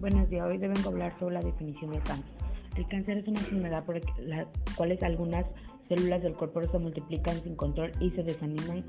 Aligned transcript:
Buenos 0.00 0.30
días, 0.30 0.46
hoy 0.46 0.58
deben 0.58 0.78
hablar 0.86 1.12
sobre 1.18 1.34
la 1.34 1.40
definición 1.40 1.90
del 1.90 2.02
cáncer. 2.04 2.32
El 2.76 2.86
cáncer 2.86 3.18
es 3.18 3.26
una 3.26 3.40
enfermedad 3.40 3.84
por 3.84 4.00
la 4.20 4.46
cual 4.76 4.96
algunas 5.02 5.44
células 5.88 6.22
del 6.22 6.34
cuerpo 6.34 6.62
se 6.62 6.78
multiplican 6.78 7.42
sin 7.42 7.56
control 7.56 7.90
y 7.98 8.10
se 8.10 8.22
desaniman 8.22 8.84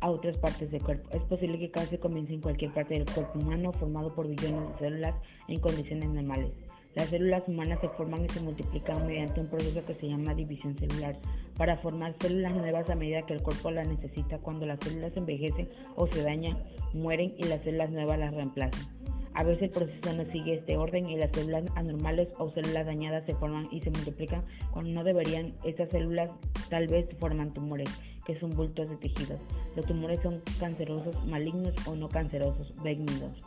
a 0.00 0.08
otras 0.08 0.38
partes 0.38 0.70
del 0.70 0.82
cuerpo. 0.82 1.10
Es 1.12 1.20
posible 1.24 1.58
que 1.58 1.66
el 1.66 1.70
cáncer 1.72 2.00
comience 2.00 2.32
en 2.32 2.40
cualquier 2.40 2.72
parte 2.72 2.94
del 2.94 3.04
cuerpo 3.04 3.38
humano 3.38 3.70
formado 3.72 4.14
por 4.14 4.28
billones 4.28 4.72
de 4.72 4.78
células 4.78 5.14
en 5.46 5.60
condiciones 5.60 6.08
normales. 6.08 6.52
Las 6.94 7.10
células 7.10 7.42
humanas 7.46 7.78
se 7.82 7.90
forman 7.90 8.24
y 8.24 8.28
se 8.30 8.40
multiplican 8.40 9.06
mediante 9.06 9.40
un 9.40 9.48
proceso 9.48 9.84
que 9.84 9.94
se 9.94 10.08
llama 10.08 10.34
división 10.34 10.74
celular 10.78 11.18
para 11.58 11.76
formar 11.76 12.14
células 12.18 12.54
nuevas 12.54 12.88
a 12.88 12.94
medida 12.94 13.20
que 13.20 13.34
el 13.34 13.42
cuerpo 13.42 13.70
las 13.70 13.86
necesita. 13.86 14.38
Cuando 14.38 14.64
las 14.64 14.80
células 14.80 15.14
envejecen 15.18 15.68
o 15.96 16.06
se 16.06 16.22
dañan, 16.22 16.56
mueren 16.94 17.34
y 17.36 17.44
las 17.44 17.60
células 17.62 17.90
nuevas 17.90 18.18
las 18.18 18.32
reemplazan. 18.32 18.95
A 19.36 19.44
veces 19.44 19.64
el 19.64 19.70
proceso 19.70 20.14
no 20.14 20.24
sigue 20.32 20.54
este 20.54 20.78
orden 20.78 21.10
y 21.10 21.16
las 21.18 21.30
células 21.30 21.64
anormales 21.74 22.28
o 22.38 22.48
células 22.48 22.86
dañadas 22.86 23.26
se 23.26 23.34
forman 23.34 23.68
y 23.70 23.82
se 23.82 23.90
multiplican 23.90 24.42
cuando 24.70 24.92
no 24.92 25.04
deberían. 25.04 25.52
Estas 25.62 25.90
células 25.90 26.30
tal 26.70 26.88
vez 26.88 27.06
forman 27.20 27.52
tumores, 27.52 27.90
que 28.24 28.40
son 28.40 28.48
bultos 28.48 28.88
de 28.88 28.96
tejidos. 28.96 29.38
Los 29.76 29.84
tumores 29.84 30.20
son 30.22 30.40
cancerosos, 30.58 31.22
malignos 31.26 31.74
o 31.86 31.94
no 31.94 32.08
cancerosos, 32.08 32.72
benignos. 32.82 33.42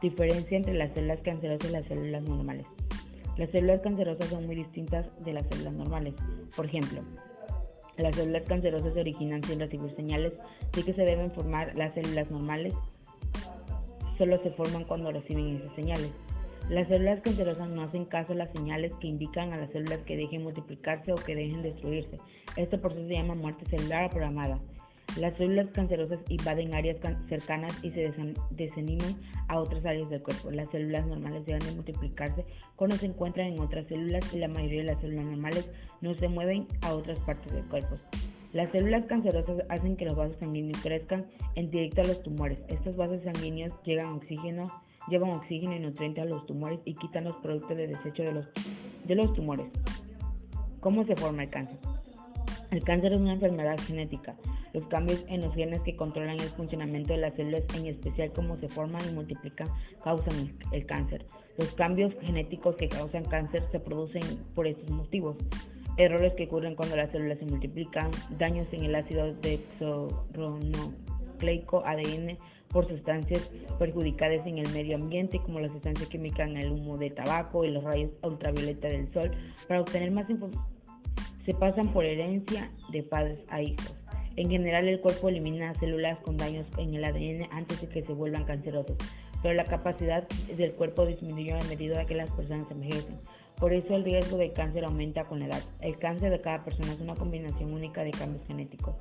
Diferencia 0.00 0.56
entre 0.56 0.72
las 0.72 0.94
células 0.94 1.20
cancerosas 1.20 1.68
y 1.68 1.72
las 1.74 1.84
células 1.84 2.22
normales. 2.22 2.64
Las 3.36 3.50
células 3.50 3.82
cancerosas 3.82 4.28
son 4.28 4.46
muy 4.46 4.56
distintas 4.56 5.06
de 5.26 5.34
las 5.34 5.46
células 5.48 5.74
normales. 5.74 6.14
Por 6.56 6.64
ejemplo, 6.64 7.02
las 7.98 8.16
células 8.16 8.44
cancerosas 8.44 8.94
se 8.94 9.00
originan 9.00 9.42
sin 9.42 9.60
recibir 9.60 9.94
señales, 9.94 10.32
sí 10.72 10.84
que 10.84 10.94
se 10.94 11.02
deben 11.02 11.30
formar 11.32 11.76
las 11.76 11.92
células 11.92 12.30
normales 12.30 12.72
solo 14.18 14.42
se 14.42 14.50
forman 14.50 14.84
cuando 14.84 15.12
reciben 15.12 15.56
esas 15.56 15.74
señales. 15.74 16.12
Las 16.68 16.88
células 16.88 17.20
cancerosas 17.20 17.68
no 17.70 17.82
hacen 17.82 18.04
caso 18.04 18.32
a 18.34 18.36
las 18.36 18.50
señales 18.50 18.92
que 19.00 19.06
indican 19.06 19.54
a 19.54 19.56
las 19.56 19.70
células 19.70 20.00
que 20.00 20.18
dejen 20.18 20.42
multiplicarse 20.42 21.12
o 21.12 21.14
que 21.14 21.34
dejen 21.34 21.62
destruirse. 21.62 22.18
Este 22.56 22.76
proceso 22.76 23.06
se 23.08 23.14
llama 23.14 23.34
muerte 23.34 23.64
celular 23.64 24.10
programada. 24.10 24.58
Las 25.16 25.34
células 25.38 25.68
cancerosas 25.70 26.20
invaden 26.28 26.74
áreas 26.74 26.98
cercanas 27.28 27.72
y 27.82 27.90
se 27.92 28.12
desaniman 28.50 29.16
a 29.48 29.58
otras 29.58 29.84
áreas 29.86 30.10
del 30.10 30.22
cuerpo. 30.22 30.50
Las 30.50 30.70
células 30.70 31.06
normales 31.06 31.46
dejan 31.46 31.66
de 31.66 31.74
multiplicarse 31.74 32.44
cuando 32.76 32.96
se 32.96 33.06
encuentran 33.06 33.46
en 33.46 33.60
otras 33.60 33.86
células 33.86 34.32
y 34.34 34.38
la 34.38 34.48
mayoría 34.48 34.80
de 34.80 34.92
las 34.92 35.00
células 35.00 35.24
normales 35.24 35.70
no 36.02 36.14
se 36.14 36.28
mueven 36.28 36.66
a 36.82 36.92
otras 36.92 37.18
partes 37.20 37.52
del 37.54 37.64
cuerpo. 37.64 37.96
Las 38.58 38.72
células 38.72 39.06
cancerosas 39.06 39.62
hacen 39.68 39.96
que 39.96 40.04
los 40.04 40.16
vasos 40.16 40.36
sanguíneos 40.40 40.82
crezcan 40.82 41.26
en 41.54 41.70
directo 41.70 42.00
a 42.00 42.04
los 42.08 42.20
tumores. 42.24 42.58
Estos 42.66 42.96
vasos 42.96 43.22
sanguíneos 43.22 43.72
llevan 43.84 44.14
oxígeno, 44.14 44.64
llevan 45.06 45.30
oxígeno 45.30 45.76
y 45.76 45.78
nutrientes 45.78 46.24
a 46.24 46.26
los 46.26 46.44
tumores 46.44 46.80
y 46.84 46.94
quitan 46.94 47.22
los 47.22 47.36
productos 47.36 47.76
de 47.76 47.86
desecho 47.86 48.24
de 48.24 48.32
los, 48.32 48.48
de 49.04 49.14
los 49.14 49.32
tumores. 49.34 49.68
¿Cómo 50.80 51.04
se 51.04 51.14
forma 51.14 51.44
el 51.44 51.50
cáncer? 51.50 51.78
El 52.72 52.82
cáncer 52.82 53.12
es 53.12 53.20
una 53.20 53.34
enfermedad 53.34 53.78
genética. 53.86 54.34
Los 54.72 54.88
cambios 54.88 55.24
en 55.28 55.42
los 55.42 55.54
genes 55.54 55.80
que 55.82 55.94
controlan 55.94 56.40
el 56.40 56.48
funcionamiento 56.48 57.12
de 57.12 57.20
las 57.20 57.34
células, 57.34 57.62
en 57.76 57.86
especial 57.86 58.32
cómo 58.32 58.56
se 58.56 58.66
forman 58.66 59.02
y 59.08 59.12
multiplican, 59.12 59.68
causan 60.02 60.52
el 60.72 60.84
cáncer. 60.84 61.26
Los 61.58 61.72
cambios 61.76 62.12
genéticos 62.22 62.74
que 62.74 62.88
causan 62.88 63.22
cáncer 63.22 63.62
se 63.70 63.78
producen 63.78 64.22
por 64.56 64.66
estos 64.66 64.90
motivos 64.90 65.36
errores 65.98 66.32
que 66.34 66.44
ocurren 66.44 66.74
cuando 66.74 66.96
las 66.96 67.10
células 67.10 67.38
se 67.38 67.44
multiplican, 67.44 68.10
daños 68.38 68.72
en 68.72 68.84
el 68.84 68.94
ácido 68.94 69.34
deoxirribonucleico 69.34 71.84
ADN 71.84 72.38
por 72.68 72.88
sustancias 72.88 73.50
perjudicadas 73.78 74.46
en 74.46 74.58
el 74.58 74.68
medio 74.70 74.96
ambiente 74.96 75.40
como 75.40 75.60
las 75.60 75.72
sustancias 75.72 76.08
químicas 76.08 76.50
en 76.50 76.58
el 76.58 76.70
humo 76.70 76.96
de 76.96 77.10
tabaco 77.10 77.64
y 77.64 77.70
los 77.70 77.82
rayos 77.82 78.10
ultravioleta 78.22 78.88
del 78.88 79.08
sol. 79.08 79.30
Para 79.66 79.80
obtener 79.80 80.10
más 80.10 80.28
información, 80.30 80.64
se 81.44 81.54
pasan 81.54 81.88
por 81.88 82.04
herencia 82.04 82.70
de 82.92 83.02
padres 83.02 83.40
a 83.48 83.62
hijos. 83.62 83.94
En 84.36 84.50
general, 84.50 84.86
el 84.86 85.00
cuerpo 85.00 85.28
elimina 85.28 85.74
células 85.74 86.20
con 86.20 86.36
daños 86.36 86.66
en 86.76 86.94
el 86.94 87.04
ADN 87.04 87.48
antes 87.50 87.80
de 87.80 87.88
que 87.88 88.04
se 88.04 88.12
vuelvan 88.12 88.44
cancerosos, 88.44 88.96
pero 89.42 89.54
la 89.54 89.64
capacidad 89.64 90.28
del 90.56 90.74
cuerpo 90.74 91.06
disminuyó 91.06 91.56
a 91.56 91.64
medida 91.64 92.06
que 92.06 92.14
las 92.14 92.30
personas 92.30 92.70
envejecen. 92.70 93.18
Por 93.58 93.72
eso 93.72 93.96
el 93.96 94.04
riesgo 94.04 94.36
de 94.36 94.52
cáncer 94.52 94.84
aumenta 94.84 95.24
con 95.24 95.40
la 95.40 95.46
edad. 95.46 95.62
El 95.80 95.98
cáncer 95.98 96.30
de 96.30 96.40
cada 96.40 96.64
persona 96.64 96.92
es 96.92 97.00
una 97.00 97.16
combinación 97.16 97.72
única 97.72 98.04
de 98.04 98.12
cambios 98.12 98.46
genéticos. 98.46 98.94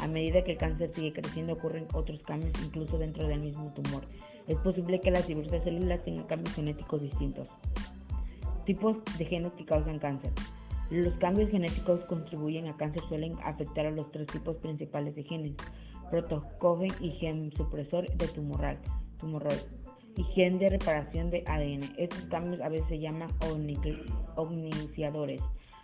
A 0.00 0.08
medida 0.08 0.42
que 0.42 0.52
el 0.52 0.58
cáncer 0.58 0.90
sigue 0.94 1.12
creciendo 1.12 1.52
ocurren 1.52 1.86
otros 1.92 2.22
cambios 2.22 2.52
incluso 2.64 2.96
dentro 2.96 3.26
del 3.26 3.40
mismo 3.40 3.70
tumor. 3.74 4.02
Es 4.46 4.56
posible 4.56 5.00
que 5.00 5.10
las 5.10 5.26
diversas 5.26 5.62
células 5.62 6.02
tengan 6.04 6.24
cambios 6.24 6.54
genéticos 6.54 7.02
distintos. 7.02 7.48
Tipos 8.64 8.96
de 9.18 9.24
genes 9.26 9.52
que 9.52 9.66
causan 9.66 9.98
cáncer. 9.98 10.32
Los 10.90 11.12
cambios 11.18 11.50
genéticos 11.50 12.02
contribuyen 12.06 12.66
a 12.66 12.76
cáncer 12.78 13.02
suelen 13.08 13.34
afectar 13.42 13.84
a 13.84 13.90
los 13.90 14.10
tres 14.10 14.26
tipos 14.28 14.56
principales 14.56 15.14
de 15.16 15.22
genes, 15.22 15.52
protocogen 16.10 16.92
y 17.00 17.10
gen 17.10 17.52
supresor 17.52 18.08
de 18.16 18.26
tumoral, 18.28 18.78
y 20.18 20.24
gen 20.24 20.58
de 20.58 20.68
reparación 20.68 21.30
de 21.30 21.44
ADN. 21.46 21.94
Estos 21.96 22.22
cambios 22.24 22.60
a 22.60 22.68
veces 22.68 22.88
se 22.88 22.98
llaman 22.98 23.30
omniciadores. 24.36 25.40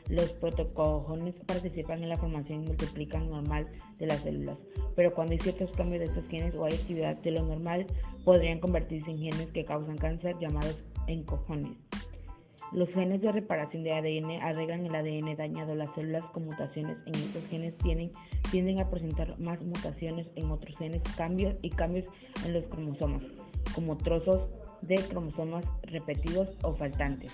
Los 0.09 0.33
protocojones 0.33 1.37
participan 1.47 2.03
en 2.03 2.09
la 2.11 2.19
formación 2.19 2.65
y 2.65 2.67
multiplican 2.67 3.31
normal 3.31 3.69
de 3.99 4.06
las 4.06 4.19
células, 4.21 4.59
pero 4.97 5.15
cuando 5.15 5.33
hay 5.33 5.39
ciertos 5.39 5.71
cambios 5.73 6.00
de 6.00 6.06
estos 6.06 6.27
genes 6.28 6.55
o 6.56 6.65
hay 6.65 6.75
actividad 6.75 7.17
de 7.17 7.31
lo 7.31 7.43
normal, 7.43 7.87
podrían 8.25 8.59
convertirse 8.59 9.11
en 9.11 9.19
genes 9.19 9.47
que 9.53 9.65
causan 9.65 9.97
cáncer 9.97 10.37
llamados 10.41 10.77
encojones. 11.06 11.78
Los 12.73 12.89
genes 12.91 13.21
de 13.21 13.31
reparación 13.31 13.84
de 13.84 13.93
ADN 13.93 14.43
arreglan 14.43 14.84
el 14.84 14.94
ADN 14.94 15.37
dañado. 15.37 15.75
Las 15.75 15.94
células 15.94 16.25
con 16.33 16.47
mutaciones 16.47 16.97
en 17.06 17.15
estos 17.15 17.44
genes 17.47 17.77
tienen, 17.78 18.11
tienden 18.55 18.79
a 18.79 18.89
presentar 18.89 19.37
más 19.41 19.61
mutaciones 19.67 20.29
en 20.37 20.49
otros 20.53 20.79
genes, 20.79 21.03
cambios 21.17 21.57
y 21.63 21.71
cambios 21.71 22.07
en 22.45 22.53
los 22.53 22.63
cromosomas 22.67 23.25
como 23.75 23.97
trozos 23.97 24.43
de 24.81 24.95
cromosomas 24.95 25.65
repetidos 25.83 26.51
o 26.63 26.73
faltantes. 26.73 27.33